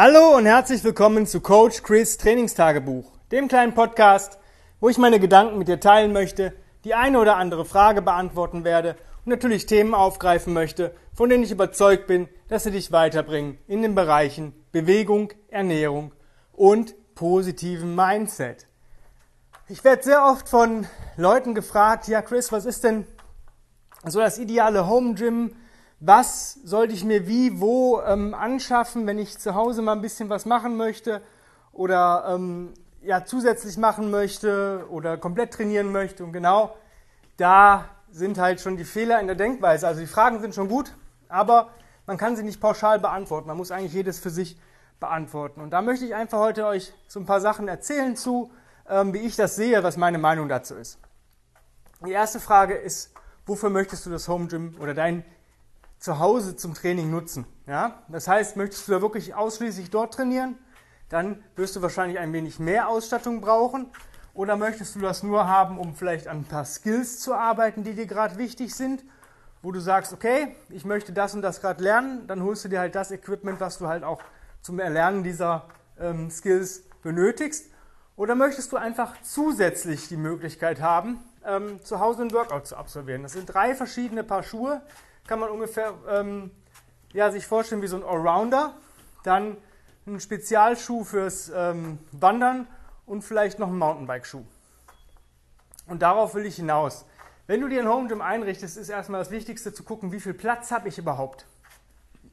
[0.00, 4.38] Hallo und herzlich willkommen zu Coach Chris Trainingstagebuch, dem kleinen Podcast,
[4.78, 6.52] wo ich meine Gedanken mit dir teilen möchte,
[6.84, 11.50] die eine oder andere Frage beantworten werde und natürlich Themen aufgreifen möchte, von denen ich
[11.50, 16.12] überzeugt bin, dass sie dich weiterbringen in den Bereichen Bewegung, Ernährung
[16.52, 18.68] und positiven Mindset.
[19.66, 20.86] Ich werde sehr oft von
[21.16, 23.04] Leuten gefragt, ja Chris, was ist denn
[24.04, 25.56] so das ideale Home Gym?
[26.00, 30.28] Was sollte ich mir wie, wo ähm, anschaffen, wenn ich zu Hause mal ein bisschen
[30.28, 31.20] was machen möchte
[31.72, 36.24] oder ähm, ja, zusätzlich machen möchte oder komplett trainieren möchte.
[36.24, 36.76] Und genau
[37.36, 39.86] da sind halt schon die Fehler in der Denkweise.
[39.86, 40.94] Also die Fragen sind schon gut,
[41.28, 41.70] aber
[42.06, 43.48] man kann sie nicht pauschal beantworten.
[43.48, 44.58] Man muss eigentlich jedes für sich
[45.00, 45.60] beantworten.
[45.60, 48.50] Und da möchte ich einfach heute euch so ein paar Sachen erzählen zu,
[48.88, 50.98] ähm, wie ich das sehe, was meine Meinung dazu ist.
[52.04, 53.12] Die erste Frage ist,
[53.46, 55.24] wofür möchtest du das Home Gym oder dein
[55.98, 57.46] zu Hause zum Training nutzen.
[57.66, 58.02] Ja?
[58.08, 60.56] Das heißt, möchtest du da wirklich ausschließlich dort trainieren,
[61.08, 63.86] dann wirst du wahrscheinlich ein wenig mehr Ausstattung brauchen.
[64.34, 67.94] Oder möchtest du das nur haben, um vielleicht an ein paar Skills zu arbeiten, die
[67.94, 69.02] dir gerade wichtig sind,
[69.62, 72.78] wo du sagst, okay, ich möchte das und das gerade lernen, dann holst du dir
[72.78, 74.20] halt das Equipment, was du halt auch
[74.62, 75.66] zum Erlernen dieser
[75.98, 77.66] ähm, Skills benötigst.
[78.14, 83.24] Oder möchtest du einfach zusätzlich die Möglichkeit haben, ähm, zu Hause ein Workout zu absolvieren?
[83.24, 84.82] Das sind drei verschiedene Paar Schuhe,
[85.28, 86.50] kann man ungefähr ähm,
[87.12, 88.74] ja, sich vorstellen wie so ein Allrounder.
[89.22, 89.58] Dann
[90.06, 92.66] ein Spezialschuh fürs ähm, Wandern
[93.06, 94.44] und vielleicht noch ein Mountainbike-Schuh.
[95.86, 97.04] Und darauf will ich hinaus.
[97.46, 100.34] Wenn du dir ein Home Gym einrichtest, ist erstmal das Wichtigste zu gucken, wie viel
[100.34, 101.46] Platz habe ich überhaupt?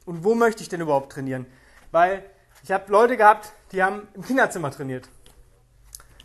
[0.04, 1.46] Und wo möchte ich denn überhaupt trainieren?
[1.90, 2.22] Weil
[2.62, 5.08] ich habe Leute gehabt, die haben im Kinderzimmer trainiert.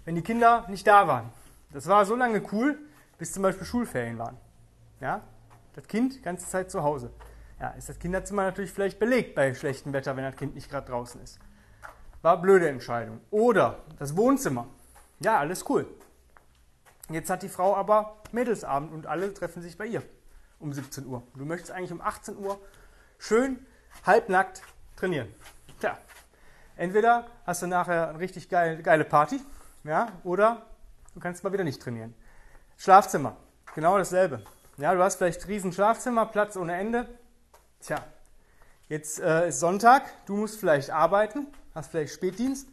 [0.06, 1.32] Wenn die Kinder nicht da waren.
[1.72, 2.78] Das war so lange cool,
[3.18, 4.38] bis zum Beispiel Schulferien waren.
[5.00, 5.22] Ja?
[5.74, 7.12] Das Kind die ganze Zeit zu Hause.
[7.60, 10.88] Ja, ist das Kinderzimmer natürlich vielleicht belegt bei schlechtem Wetter, wenn das Kind nicht gerade
[10.88, 11.40] draußen ist.
[12.22, 13.22] War eine blöde Entscheidung.
[13.30, 14.68] Oder das Wohnzimmer.
[15.20, 15.88] Ja, alles cool.
[17.10, 20.02] Jetzt hat die Frau aber Mädelsabend und alle treffen sich bei ihr
[20.60, 21.24] um 17 Uhr.
[21.36, 22.60] Du möchtest eigentlich um 18 Uhr
[23.18, 23.66] schön
[24.06, 24.62] halbnackt
[24.96, 25.28] trainieren.
[25.80, 25.98] Tja,
[26.76, 29.42] entweder hast du nachher eine richtig geile, geile Party,
[29.84, 30.66] ja, oder
[31.14, 32.14] du kannst mal wieder nicht trainieren.
[32.78, 33.36] Schlafzimmer,
[33.76, 34.44] genau dasselbe.
[34.78, 37.08] Ja, du hast vielleicht riesen Schlafzimmer, Platz ohne Ende.
[37.82, 38.04] Tja,
[38.88, 42.70] jetzt äh, ist Sonntag, du musst vielleicht arbeiten, hast vielleicht Spätdienst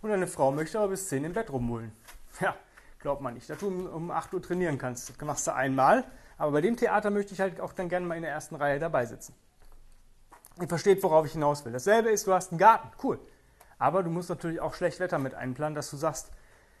[0.00, 1.92] und deine Frau möchte aber bis 10 im Bett rumholen.
[2.40, 2.56] Ja,
[2.98, 5.08] glaubt man nicht, dass du um, um 8 Uhr trainieren kannst.
[5.10, 6.04] Das machst du einmal,
[6.38, 8.78] aber bei dem Theater möchte ich halt auch dann gerne mal in der ersten Reihe
[8.78, 9.34] dabei sitzen.
[10.60, 11.72] Ihr versteht, worauf ich hinaus will.
[11.72, 13.20] Dasselbe ist, du hast einen Garten, cool.
[13.78, 16.30] Aber du musst natürlich auch schlecht Wetter mit einplanen, dass du sagst,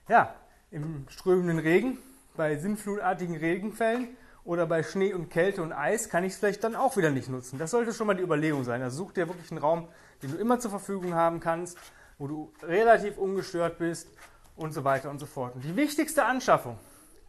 [0.08, 0.34] ja,
[0.70, 1.98] im strömenden Regen,
[2.36, 6.76] bei sinnflutartigen Regenfällen oder bei Schnee und Kälte und Eis kann ich es vielleicht dann
[6.76, 7.58] auch wieder nicht nutzen.
[7.58, 8.82] Das sollte schon mal die Überlegung sein.
[8.82, 9.88] Also such dir wirklich einen Raum,
[10.22, 11.78] den du immer zur Verfügung haben kannst,
[12.18, 14.08] wo du relativ ungestört bist
[14.56, 15.54] und so weiter und so fort.
[15.54, 16.78] Und die wichtigste Anschaffung,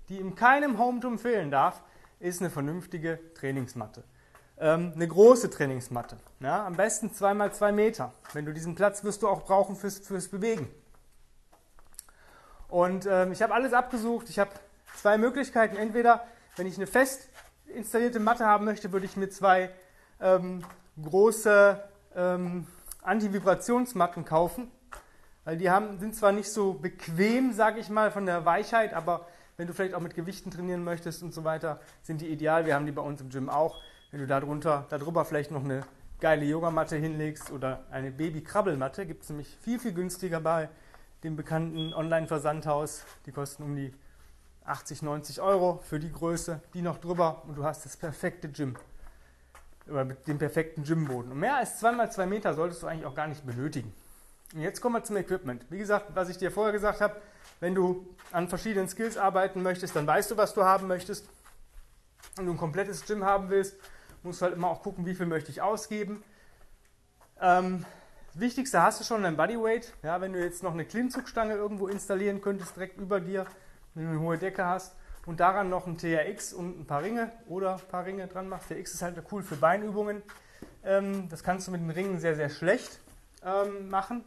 [0.09, 1.81] die in keinem Home Gym fehlen darf,
[2.19, 4.03] ist eine vernünftige Trainingsmatte.
[4.57, 6.17] Ähm, eine große Trainingsmatte.
[6.39, 8.13] Ja, am besten 2x2 Meter.
[8.33, 10.69] Wenn du diesen Platz wirst du auch brauchen fürs, fürs Bewegen.
[12.67, 14.29] Und ähm, ich habe alles abgesucht.
[14.29, 14.51] Ich habe
[14.95, 15.75] zwei Möglichkeiten.
[15.75, 16.25] Entweder
[16.57, 17.29] wenn ich eine fest
[17.65, 19.69] installierte Matte haben möchte, würde ich mir zwei
[20.21, 20.63] ähm,
[21.01, 21.83] große
[22.15, 22.67] ähm,
[23.01, 24.71] Antivibrationsmatten kaufen.
[25.43, 29.27] Weil die haben, sind zwar nicht so bequem, sage ich mal, von der Weichheit, aber
[29.57, 32.65] wenn du vielleicht auch mit Gewichten trainieren möchtest und so weiter, sind die ideal.
[32.65, 33.81] Wir haben die bei uns im Gym auch.
[34.11, 35.83] Wenn du darunter, darüber vielleicht noch eine
[36.19, 40.69] geile Yogamatte hinlegst oder eine Baby-Krabbelmatte, gibt es nämlich viel, viel günstiger bei
[41.23, 43.05] dem bekannten Online-Versandhaus.
[43.25, 43.93] Die kosten um die
[44.65, 48.75] 80, 90 Euro für die Größe, die noch drüber und du hast das perfekte Gym.
[49.87, 51.31] Oder dem perfekten Gymboden.
[51.31, 53.93] Und mehr als 2x2 Meter solltest du eigentlich auch gar nicht benötigen.
[54.53, 55.65] Und jetzt kommen wir zum Equipment.
[55.69, 57.15] Wie gesagt, was ich dir vorher gesagt habe,
[57.59, 61.29] wenn du an verschiedenen Skills arbeiten möchtest, dann weißt du, was du haben möchtest.
[62.35, 63.75] Wenn du ein komplettes Gym haben willst,
[64.23, 66.23] musst du halt immer auch gucken, wie viel möchte ich ausgeben.
[67.39, 67.85] Ähm,
[68.33, 69.93] das Wichtigste hast du schon dein Bodyweight.
[70.03, 73.45] Ja, wenn du jetzt noch eine Klimmzugstange irgendwo installieren könntest, direkt über dir,
[73.95, 74.95] wenn du eine hohe Decke hast
[75.25, 78.69] und daran noch ein TRX und ein paar Ringe oder ein paar Ringe dran machst.
[78.69, 80.21] TRX ist halt cool für Beinübungen.
[80.83, 82.99] Ähm, das kannst du mit den Ringen sehr, sehr schlecht
[83.43, 84.23] ähm, machen.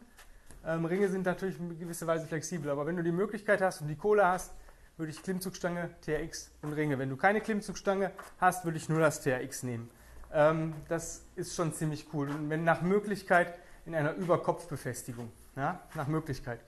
[0.65, 3.87] Ähm, Ringe sind natürlich in gewisser Weise flexibel, aber wenn du die Möglichkeit hast und
[3.87, 4.51] die Kohle hast,
[4.97, 6.99] würde ich Klimmzugstange, TRX und Ringe.
[6.99, 8.11] Wenn du keine Klimmzugstange
[8.41, 9.89] hast, würde ich nur das TRX nehmen.
[10.29, 12.27] das ist schon ziemlich cool.
[12.27, 13.53] Und wenn nach Möglichkeit
[13.85, 15.31] in einer Überkopfbefestigung.
[15.55, 16.59] Ja, nach Möglichkeit.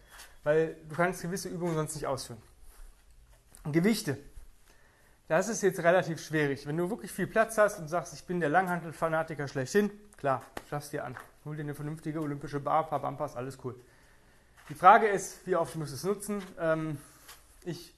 [0.44, 2.42] Weil du kannst gewisse Übungen sonst nicht ausführen.
[3.65, 4.17] Gewichte.
[5.27, 6.67] Das ist jetzt relativ schwierig.
[6.67, 10.91] Wenn du wirklich viel Platz hast und sagst, ich bin der Langhantelfanatiker schlechthin, klar, schaffst
[10.93, 11.15] dir an.
[11.45, 13.75] hol dir eine vernünftige olympische Bar, paar Bumpers, alles cool.
[14.69, 16.43] Die Frage ist, wie oft musst du es nutzen?
[16.59, 16.97] Ähm,
[17.63, 17.93] ich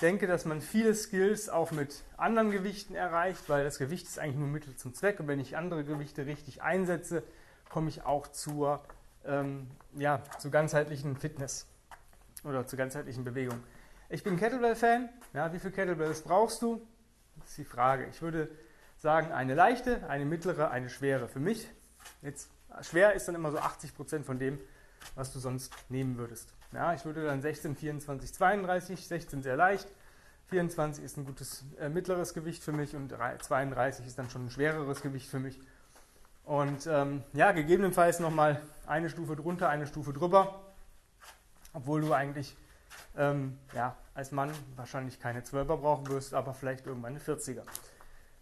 [0.00, 4.36] denke, dass man viele Skills auch mit anderen Gewichten erreicht, weil das Gewicht ist eigentlich
[4.36, 5.20] nur Mittel zum Zweck.
[5.20, 7.22] Und wenn ich andere Gewichte richtig einsetze,
[7.68, 8.82] komme ich auch zur,
[9.24, 9.66] ähm,
[9.96, 11.66] ja, zur ganzheitlichen Fitness
[12.44, 13.62] oder zur ganzheitlichen Bewegung.
[14.10, 15.10] Ich bin Kettlebell-Fan.
[15.34, 16.80] Ja, wie viele Kettlebells brauchst du?
[17.36, 18.06] Das ist die Frage.
[18.06, 18.48] Ich würde
[18.96, 21.28] sagen, eine leichte, eine mittlere, eine schwere.
[21.28, 21.68] Für mich,
[22.22, 22.48] jetzt
[22.80, 24.58] schwer ist dann immer so 80 Prozent von dem,
[25.14, 26.54] was du sonst nehmen würdest.
[26.72, 29.88] Ja, ich würde dann 16, 24, 32, 16 sehr leicht,
[30.46, 34.50] 24 ist ein gutes äh, mittleres Gewicht für mich und 32 ist dann schon ein
[34.50, 35.60] schwereres Gewicht für mich.
[36.44, 40.72] Und ähm, ja, gegebenenfalls nochmal eine Stufe drunter, eine Stufe drüber,
[41.74, 42.56] obwohl du eigentlich
[43.16, 47.62] ähm, ja, als Mann wahrscheinlich keine 12er brauchen wirst, aber vielleicht irgendwann eine 40er.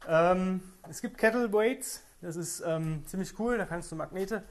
[0.09, 4.43] Ähm, es gibt Kettle Weights, das ist ähm, ziemlich cool, da kannst du Magnete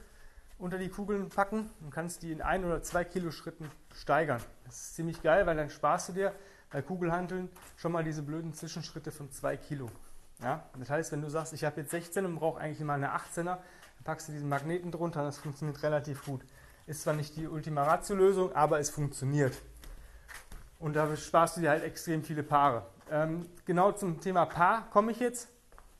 [0.58, 4.40] unter die Kugeln packen und kannst die in ein oder zwei Kilo Schritten steigern.
[4.64, 6.32] Das ist ziemlich geil, weil dann sparst du dir
[6.70, 9.90] bei Kugelhanteln schon mal diese blöden Zwischenschritte von zwei Kilo.
[10.42, 10.64] Ja?
[10.78, 13.44] Das heißt, wenn du sagst, ich habe jetzt 16 und brauche eigentlich immer eine 18er,
[13.44, 16.42] dann packst du diesen Magneten drunter, das funktioniert relativ gut.
[16.86, 19.54] Ist zwar nicht die Ultima Ratio-Lösung, aber es funktioniert.
[20.78, 22.86] Und da sparst du dir halt extrem viele Paare.
[23.10, 25.48] Ähm, genau zum Thema Paar komme ich jetzt.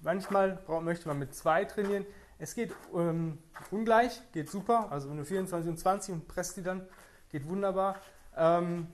[0.01, 2.05] Manchmal möchte man mit zwei trainieren.
[2.39, 3.39] Es geht ähm,
[3.71, 4.89] ungleich, geht super.
[4.91, 6.87] Also wenn du 24 und 20 und presst die dann,
[7.31, 7.97] geht wunderbar.
[8.37, 8.89] Ähm,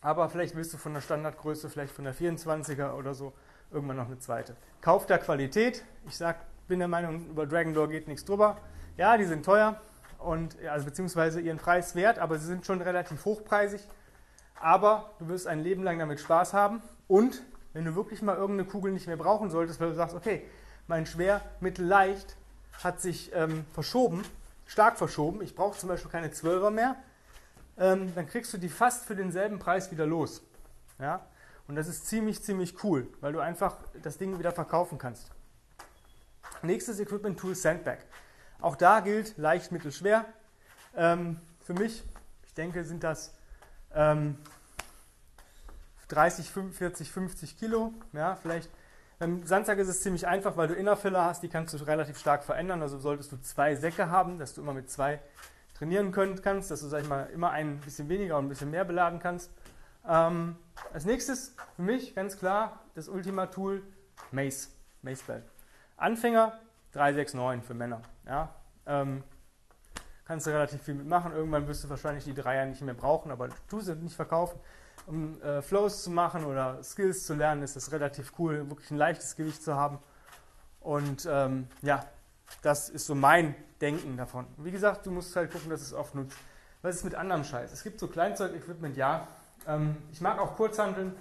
[0.00, 3.32] aber vielleicht willst du von der Standardgröße, vielleicht von der 24er oder so,
[3.70, 4.56] irgendwann noch eine zweite.
[4.80, 5.84] Kauf der Qualität.
[6.08, 8.56] Ich sag, bin der Meinung, über Dragon Door geht nichts drüber.
[8.96, 9.80] Ja, die sind teuer
[10.18, 13.80] und also beziehungsweise ihren Preis wert, aber sie sind schon relativ hochpreisig.
[14.62, 17.42] Aber du wirst ein Leben lang damit Spaß haben und
[17.72, 20.46] wenn du wirklich mal irgendeine Kugel nicht mehr brauchen solltest, weil du sagst, okay,
[20.86, 22.36] mein Schwer, Mittel, Leicht
[22.82, 24.22] hat sich ähm, verschoben,
[24.66, 26.96] stark verschoben, ich brauche zum Beispiel keine 12er mehr,
[27.76, 30.42] ähm, dann kriegst du die fast für denselben Preis wieder los.
[31.00, 31.26] Ja?
[31.66, 35.30] Und das ist ziemlich, ziemlich cool, weil du einfach das Ding wieder verkaufen kannst.
[36.62, 37.98] Nächstes Equipment-Tool Sandbag.
[38.60, 40.24] Auch da gilt leicht, mittel, schwer.
[40.94, 42.04] Ähm, für mich,
[42.46, 43.34] ich denke, sind das
[43.94, 44.36] ähm,
[46.08, 47.92] 30, 45, 50 Kilo.
[48.12, 48.70] Ja, vielleicht
[49.18, 52.42] beim Sandsack ist es ziemlich einfach, weil du Innerfiller hast, die kannst du relativ stark
[52.42, 52.82] verändern.
[52.82, 55.20] Also solltest du zwei Säcke haben, dass du immer mit zwei
[55.74, 58.70] trainieren können, kannst, dass du, sag ich mal, immer ein bisschen weniger und ein bisschen
[58.70, 59.50] mehr beladen kannst.
[60.08, 60.56] Ähm,
[60.92, 63.82] als nächstes für mich ganz klar das Ultima-Tool
[64.32, 64.70] Mace,
[65.02, 65.44] Mace Belt.
[65.96, 66.58] Anfänger
[66.92, 68.02] 369 für Männer.
[68.26, 68.54] Ja,
[68.86, 69.22] ähm,
[70.24, 71.32] kannst du relativ viel mitmachen.
[71.32, 74.58] Irgendwann wirst du wahrscheinlich die Dreier nicht mehr brauchen, aber du sie nicht verkaufen
[75.06, 78.96] um äh, Flows zu machen oder Skills zu lernen, ist es relativ cool, wirklich ein
[78.96, 79.98] leichtes Gewicht zu haben.
[80.80, 82.04] Und ähm, ja,
[82.62, 84.46] das ist so mein Denken davon.
[84.58, 86.36] Wie gesagt, du musst halt gucken, dass es oft nutzt.
[86.82, 87.72] Was ist mit anderem Scheiß?
[87.72, 89.26] Es gibt so Kleinzeug-Equipment, ja.
[89.66, 91.14] Ähm, ich mag auch Kurzhanteln,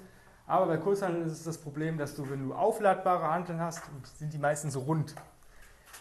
[0.47, 3.83] aber bei Kurzhanteln ist es das Problem, dass du, wenn du aufladbare Hanteln hast,
[4.17, 5.15] sind die meistens so rund.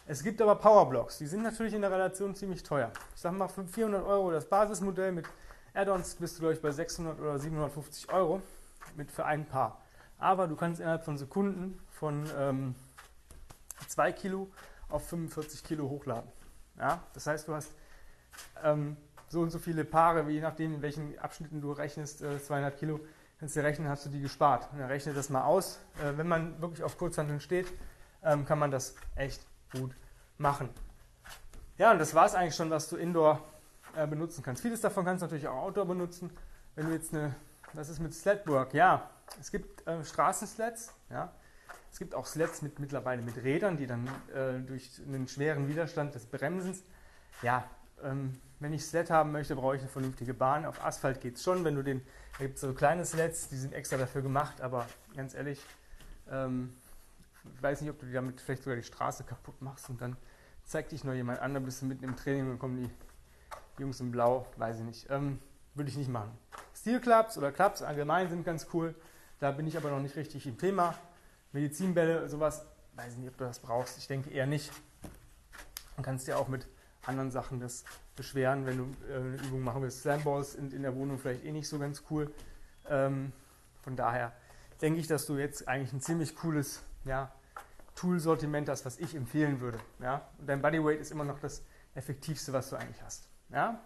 [0.07, 2.91] Es gibt aber Powerblocks, die sind natürlich in der Relation ziemlich teuer.
[3.15, 5.27] Ich sag mal 400 Euro das Basismodell mit
[5.75, 8.43] Add-ons bist du, glaube ich, bei 600 oder 750 Euro
[8.97, 9.81] mit für ein Paar.
[10.19, 12.75] Aber du kannst innerhalb von Sekunden von ähm,
[13.87, 14.49] 2 Kilo
[14.89, 16.31] auf 45 Kilo hochladen.
[16.79, 17.01] Ja?
[17.15, 17.71] Das heißt, du hast
[18.65, 18.97] ähm,
[19.29, 23.01] so und so viele Paare, je nachdem, in welchen Abschnitten du rechnest, äh, 200 Kilo,
[23.39, 24.69] kannst du rechnen, hast du die gespart.
[24.73, 25.79] Und dann rechne das mal aus.
[26.03, 27.69] Äh, wenn man wirklich auf Kurzhandeln steht,
[28.23, 29.41] ähm, kann man das echt
[29.73, 29.95] gut
[30.39, 30.69] machen.
[31.79, 33.43] Ja, und das war es eigentlich schon, was du Indoor
[33.97, 34.63] äh, benutzen kannst.
[34.63, 36.31] Vieles davon kannst du natürlich auch Outdoor benutzen.
[36.75, 37.35] Wenn du jetzt eine,
[37.73, 38.75] was ist mit Sledwork?
[38.75, 39.11] Ja,
[39.41, 41.33] es gibt äh, Straßensleds, ja.
[41.93, 46.15] Es gibt auch Sleds mit, mittlerweile mit Rädern, die dann äh, durch einen schweren Widerstand
[46.15, 46.85] des Bremsens,
[47.43, 47.65] ja,
[48.03, 50.67] ähm, wenn ich Sled haben möchte, brauche ich eine vernünftige Bahn.
[50.67, 52.03] Auf Asphalt geht es schon, wenn du den,
[52.39, 54.87] da gibt es so kleine Sleds, die sind extra dafür gemacht, aber
[55.17, 55.61] ganz ehrlich,
[56.31, 56.77] ähm,
[57.61, 60.17] weiß nicht, ob du damit vielleicht sogar die Straße kaputt machst und dann
[60.65, 64.01] zeigt dich noch jemand an, dann bist du mitten im Training und kommen die Jungs
[64.01, 65.07] in Blau, weiß ich nicht.
[65.11, 65.39] Ähm,
[65.75, 66.37] würde ich nicht machen.
[66.75, 68.95] Steel Clubs oder Clubs allgemein sind ganz cool.
[69.39, 70.95] Da bin ich aber noch nicht richtig im Thema.
[71.53, 73.99] Medizinbälle, sowas, weiß ich nicht, ob du das brauchst.
[73.99, 74.71] Ich denke eher nicht.
[75.97, 76.67] Du kannst dir auch mit
[77.07, 77.85] anderen Sachen das
[78.17, 80.03] beschweren, wenn du äh, eine Übung machen willst.
[80.03, 82.33] Slamballs sind in der Wohnung vielleicht eh nicht so ganz cool.
[82.89, 83.33] Ähm,
[83.83, 84.33] von daher
[84.83, 87.33] denke ich, dass du jetzt eigentlich ein ziemlich cooles ja,
[87.95, 89.79] Tool-Sortiment hast, was ich empfehlen würde.
[90.01, 90.23] Ja?
[90.39, 91.63] Und dein Bodyweight ist immer noch das
[91.95, 93.29] effektivste, was du eigentlich hast.
[93.51, 93.81] Ja?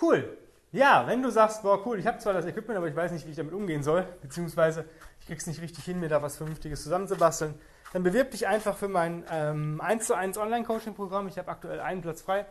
[0.00, 0.38] Cool.
[0.70, 3.26] Ja, wenn du sagst, boah, cool, ich habe zwar das Equipment, aber ich weiß nicht,
[3.26, 4.84] wie ich damit umgehen soll, beziehungsweise
[5.20, 7.54] ich krieg's nicht richtig hin, mir da was Vernünftiges zusammenzubasteln,
[7.94, 11.26] dann bewirb dich einfach für mein ähm, 1 zu 1 Online-Coaching-Programm.
[11.26, 12.44] Ich habe aktuell einen Platz frei.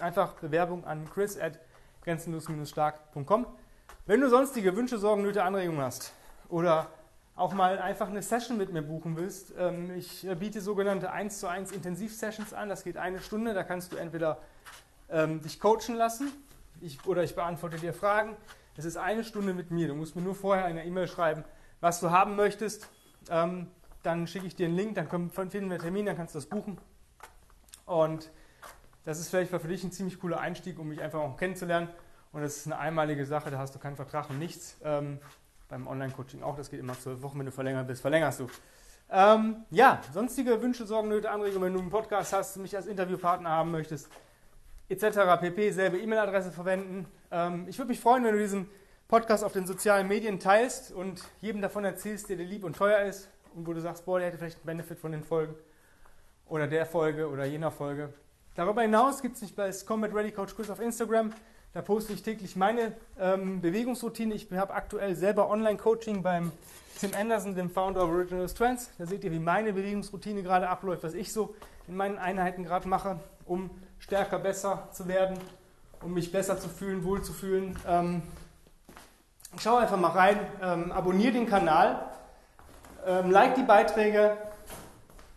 [0.00, 1.58] Einfach Bewerbung an chris at
[2.04, 3.46] grenzenlos-stark.com.
[4.06, 6.12] Wenn du sonstige Wünsche, Sorgen, Nöte, Anregungen hast
[6.48, 6.86] oder
[7.36, 11.38] auch mal einfach eine Session mit mir buchen willst, ähm, ich äh, biete sogenannte 1
[11.38, 12.70] zu 1 Intensiv-Sessions an.
[12.70, 13.52] Das geht eine Stunde.
[13.52, 14.38] Da kannst du entweder
[15.10, 16.32] ähm, dich coachen lassen
[16.80, 18.36] ich, oder ich beantworte dir Fragen.
[18.76, 19.88] Es ist eine Stunde mit mir.
[19.88, 21.44] Du musst mir nur vorher eine E-Mail schreiben,
[21.80, 22.88] was du haben möchtest.
[23.30, 23.68] Ähm,
[24.02, 26.46] dann schicke ich dir einen Link, dann finden wir einen Termin, dann kannst du das
[26.46, 26.78] buchen.
[27.84, 28.30] Und
[29.04, 31.88] das ist vielleicht für dich ein ziemlich cooler Einstieg, um mich einfach auch kennenzulernen.
[32.32, 34.76] Und das ist eine einmalige Sache, da hast du keinen Vertrag und nichts.
[35.68, 38.46] Beim Online-Coaching auch, das geht immer zwölf Wochen, wenn du verlängert bist, verlängerst du.
[39.10, 43.50] Ähm, ja, sonstige Wünsche, Sorgen, Nöte, Anregungen, wenn du einen Podcast hast, mich als Interviewpartner
[43.50, 44.08] haben möchtest,
[44.88, 45.40] etc.
[45.40, 45.70] pp.
[45.70, 47.06] selbe E-Mail-Adresse verwenden.
[47.30, 48.68] Ähm, ich würde mich freuen, wenn du diesen
[49.08, 53.04] Podcast auf den sozialen Medien teilst und jedem davon erzählst, der dir lieb und teuer
[53.04, 55.54] ist und wo du sagst, boah, der hätte vielleicht einen Benefit von den Folgen
[56.46, 58.12] oder der Folge oder jener Folge.
[58.56, 61.32] Darüber hinaus gibt es mich bei Combat Ready Coach Chris auf Instagram.
[61.76, 64.32] Da poste ich täglich meine ähm, Bewegungsroutine.
[64.32, 66.50] Ich habe aktuell selber Online-Coaching beim
[66.98, 68.88] Tim Anderson, dem Founder of Original Strengths.
[68.96, 71.54] Da seht ihr, wie meine Bewegungsroutine gerade abläuft, was ich so
[71.86, 73.68] in meinen Einheiten gerade mache, um
[73.98, 75.36] stärker, besser zu werden,
[76.00, 77.78] um mich besser zu fühlen, wohl zu fühlen.
[77.86, 78.22] Ähm,
[79.60, 82.08] schau einfach mal rein, ähm, abonniere den Kanal,
[83.06, 84.38] ähm, like die Beiträge,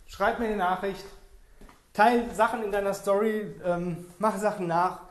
[0.05, 1.03] schreib mir eine Nachricht,
[1.91, 5.08] teile Sachen in deiner Story, ähm, mach Sachen nach,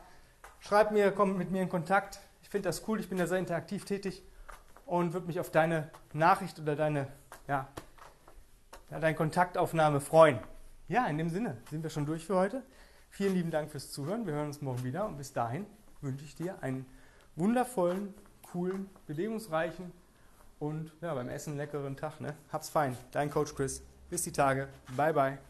[0.59, 2.19] schreib mir, komm mit mir in Kontakt.
[2.41, 4.23] Ich finde das cool, ich bin da sehr interaktiv tätig
[4.85, 7.07] und würde mich auf deine Nachricht oder deine,
[7.47, 7.67] ja,
[8.89, 10.39] ja, deine Kontaktaufnahme freuen.
[10.87, 12.63] Ja, in dem Sinne sind wir schon durch für heute.
[13.09, 14.25] Vielen lieben Dank fürs Zuhören.
[14.25, 15.65] Wir hören uns morgen wieder und bis dahin
[16.01, 16.85] wünsche ich dir einen
[17.35, 18.13] wundervollen,
[18.51, 19.91] coolen, bewegungsreichen
[20.59, 22.19] und ja, beim Essen leckeren Tag.
[22.19, 22.35] Ne?
[22.51, 22.97] Hab's fein.
[23.11, 23.83] Dein Coach Chris.
[24.09, 24.67] Bis die Tage.
[24.95, 25.48] Bye, bye.